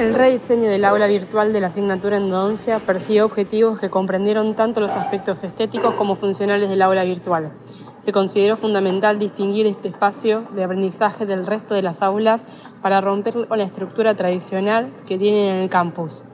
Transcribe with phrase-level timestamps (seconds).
[0.00, 4.96] El rediseño del aula virtual de la asignatura endodoncia persiguió objetivos que comprendieron tanto los
[4.96, 7.52] aspectos estéticos como funcionales del aula virtual.
[8.00, 12.46] Se consideró fundamental distinguir este espacio de aprendizaje del resto de las aulas
[12.80, 16.24] para romper con la estructura tradicional que tienen en el campus.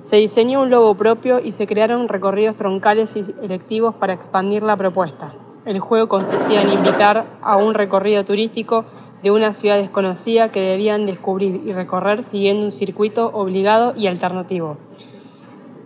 [0.00, 4.76] Se diseñó un logo propio y se crearon recorridos troncales y electivos para expandir la
[4.76, 5.34] propuesta.
[5.64, 8.86] El juego consistía en invitar a un recorrido turístico
[9.22, 14.76] de una ciudad desconocida que debían descubrir y recorrer siguiendo un circuito obligado y alternativo.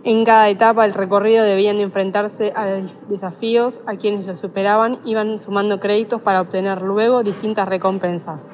[0.03, 2.65] En cada etapa del recorrido debían enfrentarse a
[3.09, 8.47] desafíos, a quienes lo superaban iban sumando créditos para obtener luego distintas recompensas.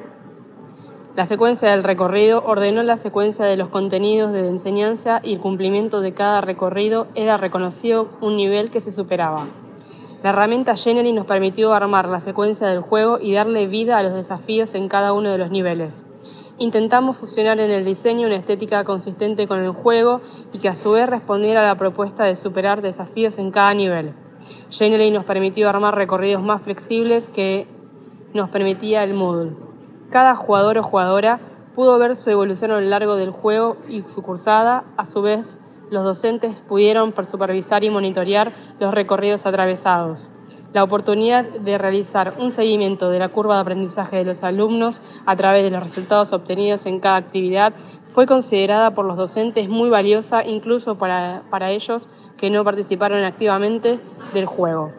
[1.16, 6.02] La secuencia del recorrido ordenó la secuencia de los contenidos de enseñanza y el cumplimiento
[6.02, 9.46] de cada recorrido era reconocido un nivel que se superaba.
[10.24, 14.14] La herramienta Genially nos permitió armar la secuencia del juego y darle vida a los
[14.14, 16.06] desafíos en cada uno de los niveles.
[16.58, 20.22] Intentamos fusionar en el diseño una estética consistente con el juego
[20.54, 24.14] y que a su vez respondiera a la propuesta de superar desafíos en cada nivel.
[24.70, 27.68] Genially nos permitió armar recorridos más flexibles que
[28.34, 29.58] nos permitía el Moodle.
[30.10, 31.42] Cada jugador o jugadora
[31.76, 35.60] pudo ver su evolución a lo largo del juego y su cursada, a su vez
[35.90, 40.30] los docentes pudieron supervisar y monitorear los recorridos atravesados.
[40.74, 45.36] La oportunidad de realizar un seguimiento de la curva de aprendizaje de los alumnos a
[45.36, 47.74] través de los resultados obtenidos en cada actividad
[48.10, 54.00] fue considerada por los docentes muy valiosa incluso para, para ellos que no participaron activamente
[54.34, 54.92] del juego.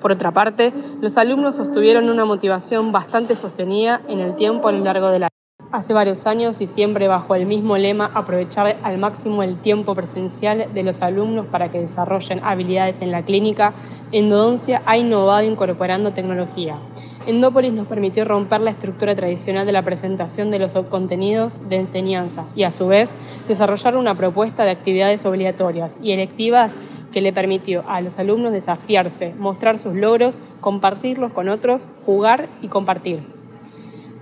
[0.00, 4.82] Por otra parte, los alumnos sostuvieron una motivación bastante sostenida en el tiempo a lo
[4.84, 5.37] largo del año
[5.70, 10.72] hace varios años y siempre bajo el mismo lema aprovechar al máximo el tiempo presencial
[10.72, 13.74] de los alumnos para que desarrollen habilidades en la clínica,
[14.10, 16.78] Endodoncia ha innovado incorporando tecnología.
[17.26, 22.46] Endópolis nos permitió romper la estructura tradicional de la presentación de los contenidos de enseñanza
[22.56, 26.74] y a su vez desarrollar una propuesta de actividades obligatorias y electivas
[27.12, 32.68] que le permitió a los alumnos desafiarse, mostrar sus logros, compartirlos con otros, jugar y
[32.68, 33.37] compartir.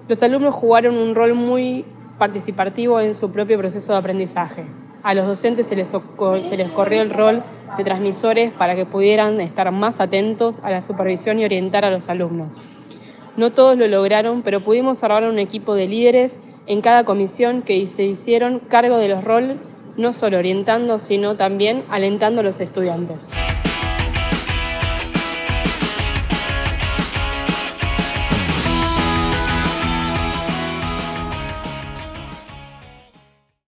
[0.08, 1.84] Los alumnos jugaron un rol muy
[2.16, 4.64] participativo en su propio proceso de aprendizaje.
[5.02, 7.42] A los docentes se les, corrió el rol
[7.76, 12.08] de transmisores para que pudieran estar más atentos a la supervisión y orientar a los
[12.08, 12.62] alumnos.
[13.36, 17.84] No todos lo lograron, pero pudimos armar un equipo de líderes en cada comisión que
[17.88, 19.58] se hicieron cargo de los roles,
[19.96, 23.32] no solo orientando, sino también alentando a los estudiantes.